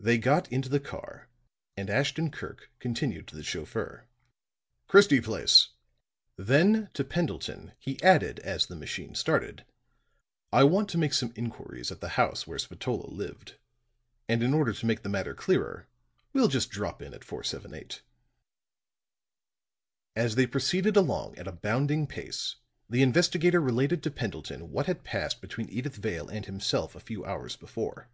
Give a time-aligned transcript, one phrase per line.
[0.00, 1.28] They got into the car,
[1.76, 4.08] and Ashton Kirk continued to the chauffeur:
[4.88, 5.68] "Christie Place."
[6.36, 9.64] Then to Pendleton, he added as the machine started,
[10.52, 13.54] "I want to make some inquiries at the house where Spatola lived;
[14.28, 15.86] and in order to make the matter clearer,
[16.32, 18.02] we'll just drop in at 478."
[20.16, 22.56] As they proceeded along at a bounding pace,
[22.88, 27.24] the investigator related to Pendleton what had passed between Edyth Vale and himself a few
[27.24, 28.08] hours before.